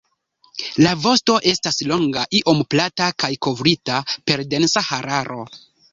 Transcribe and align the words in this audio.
La 0.85 0.93
vosto 1.01 1.35
estas 1.51 1.77
longa, 1.91 2.23
iom 2.39 2.63
plata 2.75 3.11
kaj 3.25 3.29
kovrita 3.49 4.03
per 4.17 4.45
densa 4.55 4.85
hararo. 4.89 5.39